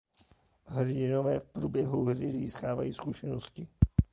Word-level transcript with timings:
Hrdinové 0.65 1.39
v 1.39 1.45
průběhu 1.45 2.05
hry 2.05 2.31
získávají 2.31 2.93
zkušenosti. 2.93 3.67